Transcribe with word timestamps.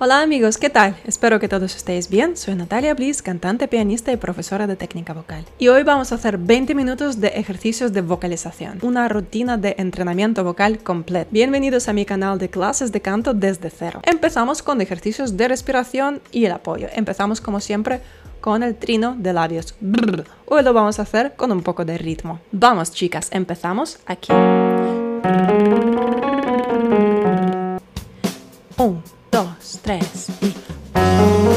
Hola 0.00 0.22
amigos, 0.22 0.58
¿qué 0.58 0.70
tal? 0.70 0.94
Espero 1.06 1.40
que 1.40 1.48
todos 1.48 1.74
estéis 1.74 2.08
bien. 2.08 2.36
Soy 2.36 2.54
Natalia 2.54 2.94
Bliss, 2.94 3.20
cantante, 3.20 3.66
pianista 3.66 4.12
y 4.12 4.16
profesora 4.16 4.68
de 4.68 4.76
técnica 4.76 5.12
vocal. 5.12 5.44
Y 5.58 5.66
hoy 5.66 5.82
vamos 5.82 6.12
a 6.12 6.14
hacer 6.14 6.38
20 6.38 6.72
minutos 6.76 7.20
de 7.20 7.26
ejercicios 7.26 7.92
de 7.92 8.02
vocalización, 8.02 8.78
una 8.82 9.08
rutina 9.08 9.56
de 9.56 9.74
entrenamiento 9.76 10.44
vocal 10.44 10.78
completo. 10.78 11.30
Bienvenidos 11.32 11.88
a 11.88 11.92
mi 11.94 12.04
canal 12.04 12.38
de 12.38 12.48
clases 12.48 12.92
de 12.92 13.00
canto 13.00 13.34
desde 13.34 13.70
cero. 13.70 14.00
Empezamos 14.04 14.62
con 14.62 14.80
ejercicios 14.80 15.36
de 15.36 15.48
respiración 15.48 16.22
y 16.30 16.44
el 16.44 16.52
apoyo. 16.52 16.86
Empezamos 16.92 17.40
como 17.40 17.58
siempre 17.58 18.00
con 18.40 18.62
el 18.62 18.76
trino 18.76 19.16
de 19.18 19.32
labios. 19.32 19.74
Hoy 20.46 20.62
lo 20.62 20.72
vamos 20.72 21.00
a 21.00 21.02
hacer 21.02 21.34
con 21.34 21.50
un 21.50 21.64
poco 21.64 21.84
de 21.84 21.98
ritmo. 21.98 22.38
Vamos 22.52 22.92
chicas, 22.92 23.30
empezamos 23.32 23.98
aquí. 24.06 24.32
Un, 28.76 29.02
dois, 29.30 29.78
três 29.82 30.28
e. 30.42 31.47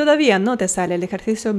todavía 0.00 0.38
no 0.38 0.56
te 0.56 0.66
sale 0.66 0.94
el 0.94 1.02
ejercicio 1.02 1.54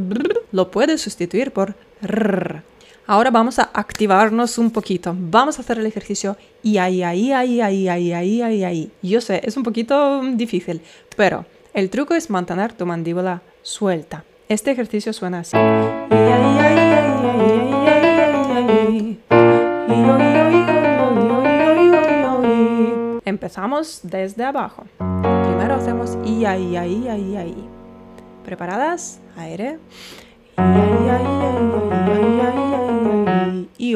lo 0.52 0.72
puedes 0.72 1.00
sustituir 1.00 1.52
por 1.52 1.76
rrr. 2.02 2.64
Ahora 3.06 3.30
vamos 3.30 3.60
a 3.60 3.70
activarnos 3.72 4.58
un 4.58 4.72
poquito. 4.72 5.16
Vamos 5.16 5.60
a 5.60 5.62
hacer 5.62 5.78
el 5.78 5.86
ejercicio 5.86 6.36
y 6.64 6.78
ahí, 6.78 7.04
ahí, 7.04 7.32
ahí, 7.32 7.62
ahí, 7.62 7.88
ahí, 7.88 8.12
ahí, 8.12 8.42
ahí, 8.42 8.64
ahí. 8.64 8.92
Yo 9.04 9.22
sé, 9.22 9.42
es 9.44 9.58
un 9.58 9.64
poquito 9.64 10.22
difícil, 10.34 10.82
pero 11.16 11.46
el 11.76 11.92
truco 11.92 12.16
es 12.16 12.32
mantener 12.32 12.74
tu 12.74 12.84
mandíbula 12.88 13.44
suelta. 13.62 14.24
Este 14.50 14.72
ejercicio 14.72 15.14
suena 15.14 15.42
así. 15.42 15.56
Empezamos 23.24 24.00
desde 24.02 24.44
abajo. 24.44 24.86
Primero 24.98 25.76
hacemos 25.76 26.18
y 26.26 26.46
ahí, 26.46 26.76
ahí, 26.76 27.08
ahí, 27.08 27.36
ahí. 27.38 27.81
¿Preparadas? 28.44 29.20
Aire. 29.38 29.80
Y, 33.78 33.92
y, 33.92 33.96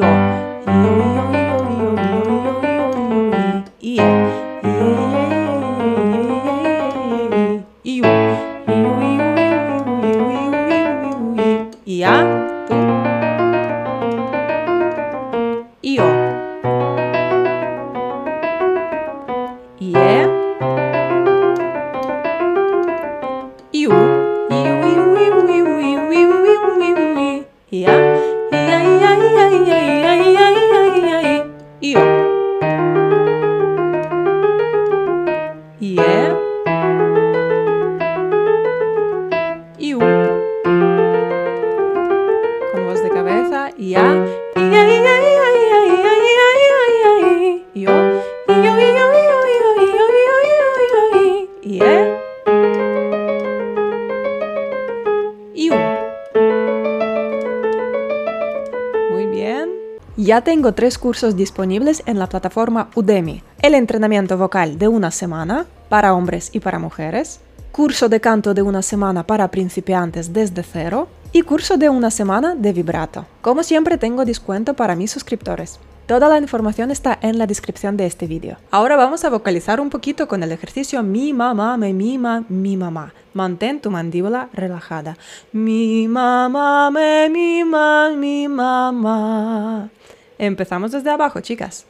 tengo 60.46 60.74
tres 60.74 60.96
cursos 60.96 61.34
disponibles 61.34 62.04
en 62.06 62.20
la 62.20 62.28
plataforma 62.28 62.88
Udemy. 62.94 63.42
El 63.62 63.74
entrenamiento 63.74 64.38
vocal 64.38 64.78
de 64.78 64.86
una 64.86 65.10
semana 65.10 65.66
para 65.88 66.14
hombres 66.14 66.50
y 66.52 66.60
para 66.60 66.78
mujeres, 66.78 67.40
curso 67.72 68.08
de 68.08 68.20
canto 68.20 68.54
de 68.54 68.62
una 68.62 68.82
semana 68.82 69.26
para 69.26 69.50
principiantes 69.50 70.32
desde 70.32 70.62
cero 70.62 71.08
y 71.32 71.42
curso 71.42 71.76
de 71.78 71.88
una 71.88 72.12
semana 72.12 72.54
de 72.54 72.72
vibrato. 72.72 73.26
Como 73.42 73.64
siempre 73.64 73.98
tengo 73.98 74.24
descuento 74.24 74.74
para 74.74 74.94
mis 74.94 75.10
suscriptores. 75.10 75.80
Toda 76.06 76.28
la 76.28 76.38
información 76.38 76.92
está 76.92 77.18
en 77.22 77.38
la 77.38 77.48
descripción 77.48 77.96
de 77.96 78.06
este 78.06 78.28
vídeo. 78.28 78.56
Ahora 78.70 78.94
vamos 78.94 79.24
a 79.24 79.30
vocalizar 79.30 79.80
un 79.80 79.90
poquito 79.90 80.28
con 80.28 80.44
el 80.44 80.52
ejercicio 80.52 81.02
mi 81.02 81.32
mamá 81.32 81.76
me 81.76 81.92
mima 81.92 82.44
mi 82.48 82.76
mamá. 82.76 83.12
Mantén 83.34 83.80
tu 83.80 83.90
mandíbula 83.90 84.48
relajada. 84.52 85.18
Mi 85.50 86.06
mamá 86.06 86.92
me 86.92 87.28
mima 87.30 88.10
mi 88.16 88.46
mamá. 88.46 89.90
Empezamos 90.38 90.92
desde 90.92 91.10
abajo, 91.10 91.40
chicas. 91.40 91.86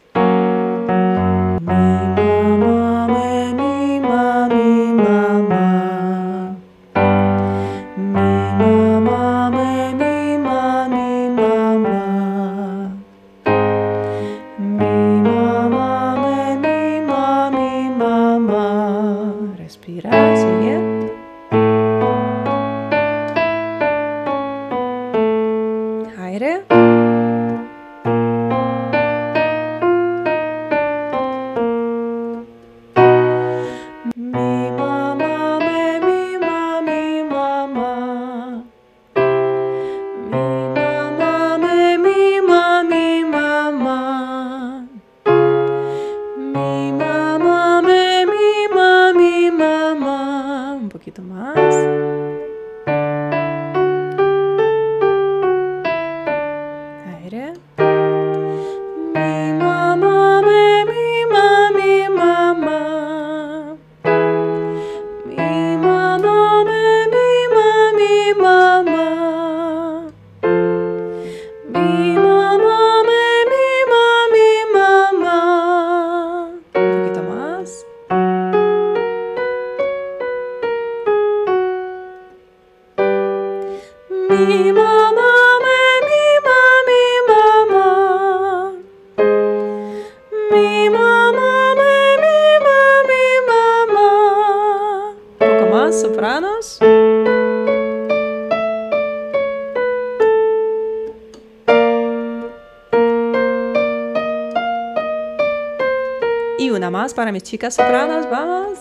Para 107.16 107.32
mis 107.32 107.42
chicas 107.42 107.74
sopranos, 107.74 108.30
vamos. 108.30 108.78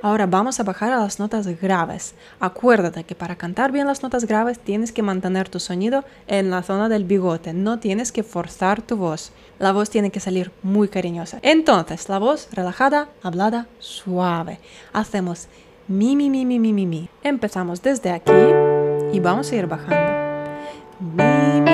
Ahora 0.00 0.26
vamos 0.26 0.60
a 0.60 0.62
bajar 0.62 0.92
a 0.92 1.00
las 1.00 1.18
notas 1.18 1.46
graves. 1.60 2.14
Acuérdate 2.38 3.02
que 3.02 3.16
para 3.16 3.36
cantar 3.36 3.72
bien 3.72 3.88
las 3.88 4.02
notas 4.02 4.24
graves 4.24 4.60
tienes 4.60 4.92
que 4.92 5.02
mantener 5.02 5.48
tu 5.48 5.58
sonido 5.58 6.04
en 6.28 6.48
la 6.50 6.62
zona 6.62 6.88
del 6.88 7.04
bigote, 7.04 7.52
no 7.52 7.80
tienes 7.80 8.12
que 8.12 8.22
forzar 8.22 8.80
tu 8.80 8.96
voz. 8.96 9.32
La 9.58 9.72
voz 9.72 9.90
tiene 9.90 10.10
que 10.10 10.20
salir 10.20 10.52
muy 10.62 10.88
cariñosa. 10.88 11.40
Entonces, 11.42 12.08
la 12.08 12.20
voz 12.20 12.48
relajada, 12.52 13.08
hablada, 13.22 13.66
suave. 13.80 14.60
Hacemos 14.92 15.48
mi, 15.88 16.14
mi, 16.14 16.30
mi, 16.30 16.46
mi, 16.46 16.60
mi, 16.60 16.72
mi, 16.72 16.86
mi. 16.86 17.08
Empezamos 17.24 17.82
desde 17.82 18.10
aquí 18.10 18.32
y 19.12 19.18
vamos 19.18 19.50
a 19.50 19.56
ir 19.56 19.66
bajando. 19.66 19.96
Mi, 21.00 21.67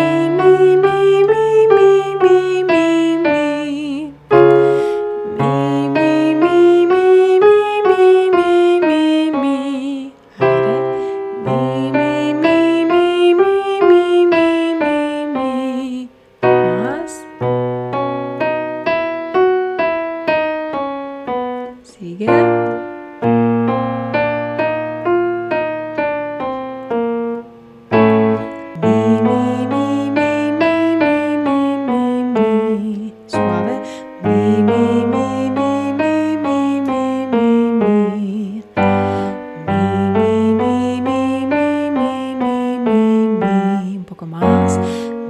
más. 44.26 44.78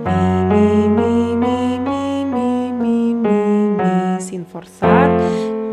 Mi, 0.04 0.44
mi, 0.50 0.88
mi, 0.88 1.36
mi, 1.36 1.78
mi, 1.78 2.24
mi, 2.24 2.72
mi, 2.72 3.14
mi, 3.14 3.76
mi. 3.76 4.20
Sin 4.20 4.46
forzar. 4.46 5.10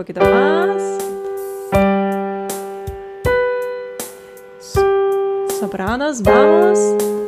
poquito 0.01 0.21
más. 0.21 0.81
Sopranos, 5.59 6.23
vamos. 6.23 7.20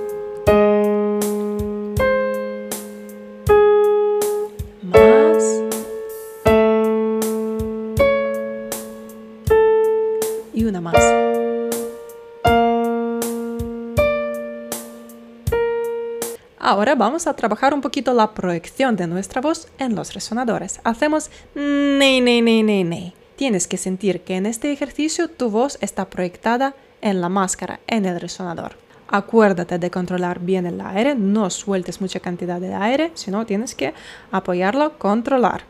Vamos 17.14 17.28
a 17.28 17.36
trabajar 17.36 17.76
un 17.76 17.82
poquito 17.82 18.12
la 18.12 18.32
proyección 18.32 18.96
de 18.96 19.06
nuestra 19.06 19.40
voz 19.40 19.68
en 19.78 19.94
los 19.94 20.16
resonadores. 20.16 20.82
Hacemos 20.84 21.30
ne, 21.54 22.20
ne, 22.22 22.42
ne, 22.42 22.64
ne, 22.64 22.84
ne. 22.84 23.14
Tienes 23.36 23.68
que 23.68 23.78
sentir 23.78 24.22
que 24.22 24.36
en 24.36 24.48
este 24.48 24.72
ejercicio 24.72 25.28
tu 25.28 25.52
voz 25.52 25.78
está 25.80 26.10
proyectada 26.10 26.74
en 27.02 27.22
la 27.22 27.30
máscara, 27.30 27.82
en 27.86 28.06
el 28.06 28.20
resonador. 28.20 28.78
Acuérdate 29.10 29.78
de 29.78 29.92
controlar 29.92 30.40
bien 30.40 30.66
el 30.66 30.82
aire, 30.82 31.14
no 31.14 31.52
sueltes 31.52 32.02
mucha 32.02 32.20
cantidad 32.20 32.60
de 32.60 32.74
aire, 32.74 33.12
sino 33.14 33.46
tienes 33.46 33.76
que 33.76 33.94
apoyarlo, 34.32 34.98
controlar. 34.98 35.66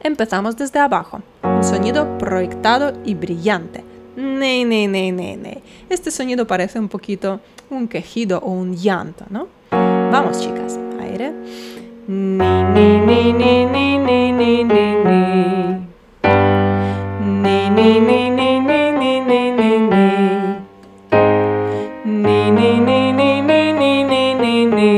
Empezamos 0.00 0.56
desde 0.56 0.78
abajo, 0.78 1.22
un 1.42 1.64
sonido 1.64 2.18
proyectado 2.18 2.92
y 3.04 3.14
brillante. 3.14 3.82
Ne, 4.14 4.64
ne, 4.64 4.86
ne, 4.86 5.10
ne, 5.10 5.36
ne. 5.36 5.60
Este 5.88 6.12
sonido 6.12 6.46
parece 6.46 6.78
un 6.78 6.88
poquito 6.88 7.40
un 7.68 7.88
quejido 7.88 8.38
o 8.38 8.52
un 8.52 8.76
llanto, 8.76 9.24
¿no? 9.28 9.48
Vamos, 10.14 10.38
chicas, 10.38 10.78
aire. 11.14 11.32
Ni, 12.08 12.62
ni, 12.74 12.98
ni, 13.06 13.32
ni, 13.32 13.66
ni, 13.66 13.98
ni, 13.98 14.32
ni, 14.32 14.64
ni, 14.64 14.84
ni. 15.04 15.20
Ni, 17.42 17.70
ni, 17.76 18.00
ni, 18.00 18.30
ni, 18.30 18.50
ni, 18.60 18.80
ni, 18.90 19.20
ni, 19.20 19.40
ni, 19.58 19.70
ni. 19.92 20.06
Ni, 22.04 22.38
ni, 22.50 22.70
ni, 22.80 23.12
ni, 23.12 23.30
ni, 23.48 23.60
ni, 23.80 23.92
ni, 24.04 24.24
ni, 24.42 24.54
ni. 24.66 24.92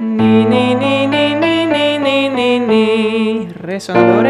Ni, 0.00 0.44
ni, 0.44 0.64
ni, 0.74 1.06
ni, 1.06 1.24
ni, 1.42 1.54
ni, 1.66 1.98
ni, 1.98 2.28
ni, 2.28 2.58
ni. 2.68 2.84
Resonadores. 3.66 4.22
Ni, 4.22 4.23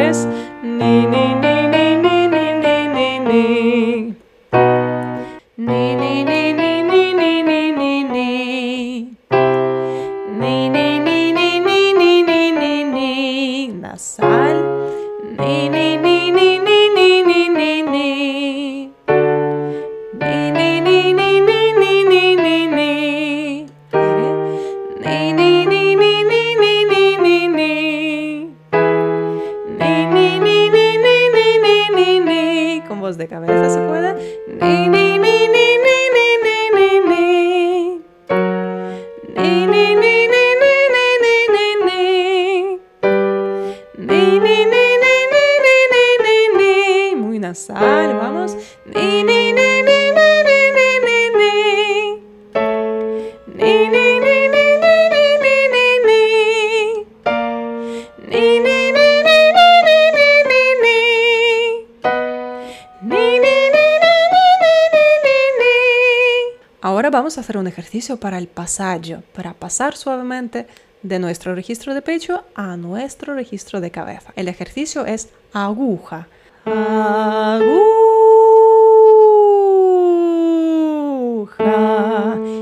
vamos 67.14 67.38
a 67.38 67.42
hacer 67.42 67.56
un 67.58 67.68
ejercicio 67.68 68.16
para 68.16 68.38
el 68.38 68.48
pasaje, 68.48 69.18
para 69.32 69.54
pasar 69.54 69.96
suavemente 69.96 70.66
de 71.02 71.20
nuestro 71.20 71.54
registro 71.54 71.94
de 71.94 72.02
pecho 72.02 72.42
a 72.56 72.76
nuestro 72.76 73.34
registro 73.34 73.80
de 73.80 73.92
cabeza. 73.92 74.32
El 74.34 74.48
ejercicio 74.48 75.06
es 75.06 75.28
aguja. 75.52 76.26
Aguja. 76.66 77.94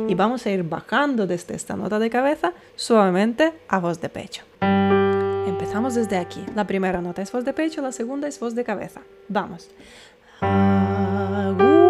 Y 0.07 0.15
vamos 0.15 0.45
a 0.45 0.51
ir 0.51 0.65
bajando 0.65 1.27
desde 1.27 1.55
esta 1.55 1.75
nota 1.75 1.99
de 1.99 2.11
cabeza 2.11 2.53
suavemente 2.77 3.55
a 3.69 3.79
voz 3.79 4.03
de 4.03 4.11
pecho. 4.11 4.43
Empezamos 4.61 5.95
desde 5.95 6.19
aquí. 6.19 6.45
La 6.55 6.67
primera 6.67 7.01
nota 7.01 7.23
es 7.23 7.33
voz 7.33 7.47
de 7.47 7.55
pecho, 7.55 7.81
la 7.81 7.93
segunda 7.93 8.29
es 8.29 8.39
voz 8.39 8.55
de 8.55 8.65
cabeza. 8.65 9.01
Vamos. 9.29 9.71
Aguja. 10.43 11.82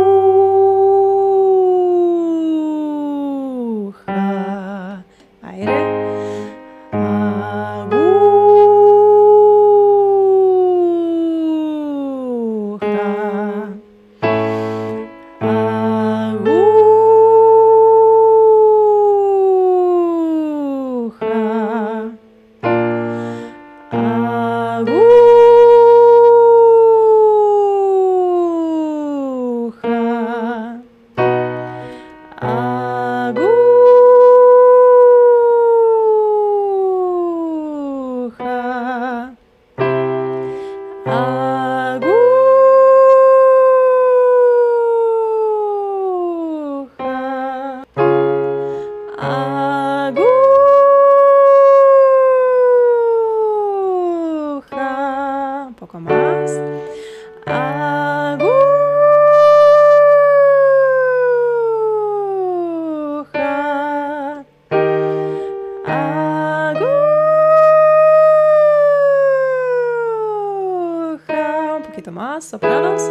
Más, 72.13 72.45
sopranos. 72.45 73.03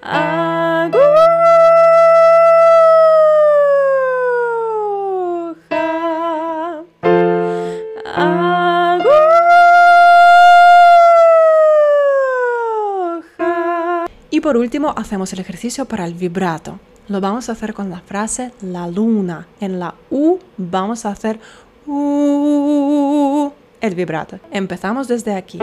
Aguja. 0.00 0.94
Aguja. 13.34 14.06
Y 14.30 14.40
por 14.40 14.56
último 14.56 14.94
hacemos 14.96 15.32
el 15.32 15.40
ejercicio 15.40 15.86
para 15.86 16.06
el 16.06 16.14
vibrato. 16.14 16.78
Lo 17.08 17.20
vamos 17.20 17.48
a 17.48 17.52
hacer 17.52 17.74
con 17.74 17.90
la 17.90 18.00
frase 18.00 18.52
la 18.62 18.86
luna. 18.88 19.46
En 19.60 19.78
la 19.78 19.94
U 20.10 20.38
vamos 20.56 21.04
a 21.04 21.10
hacer 21.10 21.38
U, 21.86 23.52
el 23.80 23.94
vibrato. 23.94 24.38
Empezamos 24.50 25.06
desde 25.08 25.34
aquí. 25.34 25.58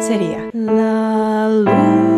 Sería 0.00 0.50
la 0.52 1.19
lalu 1.40 2.09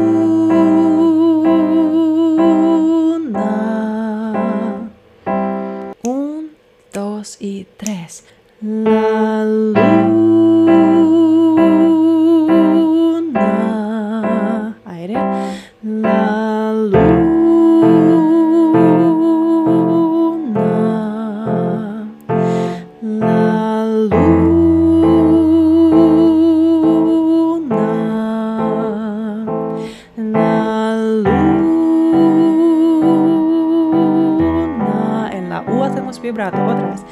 Outra, 35.67 36.01
vamos 36.01 36.19
vibrar 36.19 36.55
outra 36.55 36.87
vez. 36.89 37.05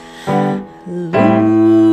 Luz. 0.86 1.89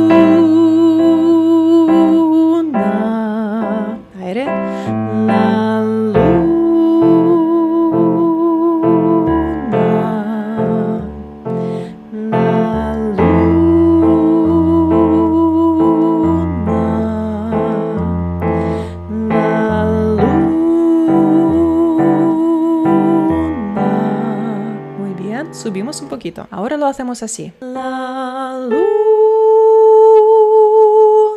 Hacemos 26.98 27.22
así. 27.22 27.52
La 27.60 28.58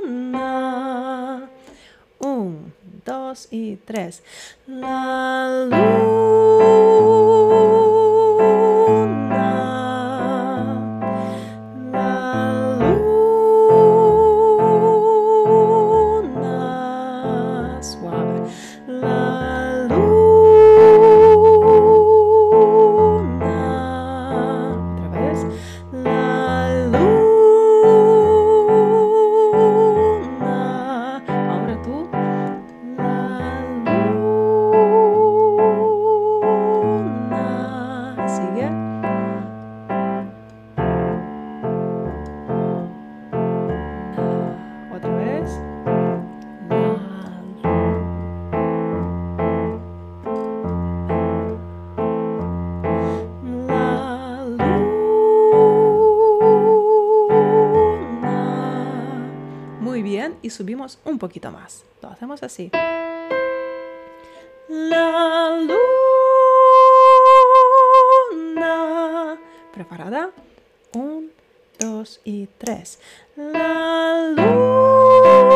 luna. 0.01 1.47
Un, 2.17 2.73
dos 3.05 3.47
y 3.51 3.75
tres. 3.75 4.23
La 4.65 5.67
luna. 5.69 6.90
subimos 60.61 60.99
un 61.05 61.17
poquito 61.17 61.49
más. 61.49 61.83
Lo 62.03 62.09
hacemos 62.09 62.43
así. 62.43 62.69
La 64.69 65.57
luna. 68.39 69.39
¿Preparada? 69.73 70.29
Un, 70.93 71.31
dos 71.79 72.21
y 72.23 72.45
tres. 72.59 72.99
La 73.35 74.33
luna. 74.37 75.50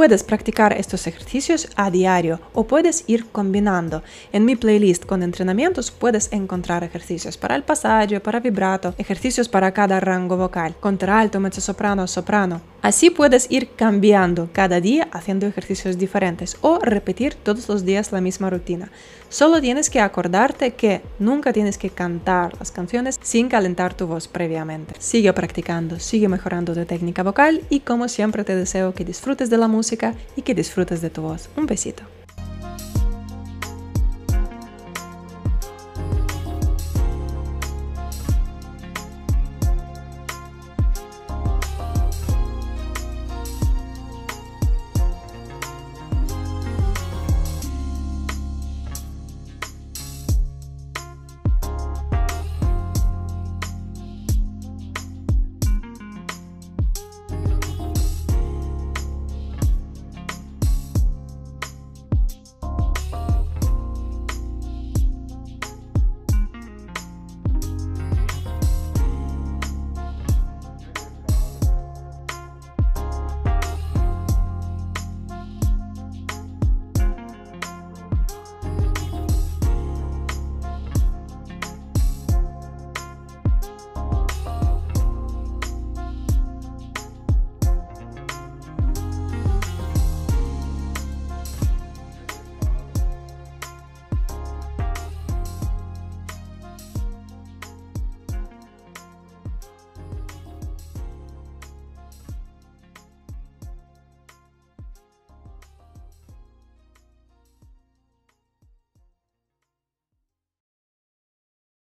Puedes 0.00 0.24
practicar 0.24 0.72
estos 0.72 1.06
ejercicios 1.06 1.68
a 1.76 1.90
diario 1.90 2.40
o 2.54 2.64
puedes 2.64 3.04
ir 3.06 3.26
combinando. 3.26 4.02
En 4.32 4.46
mi 4.46 4.56
playlist 4.56 5.04
con 5.04 5.22
entrenamientos 5.22 5.90
puedes 5.90 6.32
encontrar 6.32 6.82
ejercicios 6.82 7.36
para 7.36 7.54
el 7.54 7.64
pasaje, 7.64 8.18
para 8.18 8.40
vibrato, 8.40 8.94
ejercicios 8.96 9.50
para 9.50 9.72
cada 9.72 10.00
rango 10.00 10.38
vocal, 10.38 10.74
contralto, 10.80 11.38
mezzosoprano, 11.38 12.06
soprano. 12.06 12.69
Así 12.82 13.10
puedes 13.10 13.50
ir 13.50 13.70
cambiando 13.76 14.48
cada 14.52 14.80
día 14.80 15.08
haciendo 15.12 15.46
ejercicios 15.46 15.98
diferentes 15.98 16.56
o 16.62 16.78
repetir 16.78 17.34
todos 17.34 17.68
los 17.68 17.84
días 17.84 18.10
la 18.10 18.22
misma 18.22 18.48
rutina. 18.48 18.90
Solo 19.28 19.60
tienes 19.60 19.90
que 19.90 20.00
acordarte 20.00 20.72
que 20.72 21.02
nunca 21.18 21.52
tienes 21.52 21.76
que 21.76 21.90
cantar 21.90 22.58
las 22.58 22.70
canciones 22.70 23.20
sin 23.22 23.48
calentar 23.48 23.92
tu 23.92 24.06
voz 24.06 24.28
previamente. 24.28 24.94
Sigue 24.98 25.32
practicando, 25.34 25.98
sigue 25.98 26.28
mejorando 26.28 26.74
tu 26.74 26.84
técnica 26.86 27.22
vocal 27.22 27.62
y 27.68 27.80
como 27.80 28.08
siempre 28.08 28.44
te 28.44 28.56
deseo 28.56 28.94
que 28.94 29.04
disfrutes 29.04 29.50
de 29.50 29.58
la 29.58 29.68
música 29.68 30.14
y 30.34 30.42
que 30.42 30.54
disfrutes 30.54 31.02
de 31.02 31.10
tu 31.10 31.20
voz. 31.22 31.50
Un 31.56 31.66
besito. 31.66 32.19